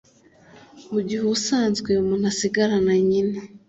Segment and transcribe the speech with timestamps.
[0.91, 3.39] mu gihe ubusanzwe umuntu asigarana nyina